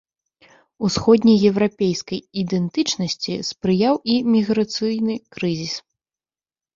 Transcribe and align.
Усходнееўрапейскай 0.87 2.19
ідэнтычнасці 2.41 3.35
спрыяў 3.49 3.95
і 4.15 4.15
міграцыйны 4.37 5.15
крызіс. 5.37 5.75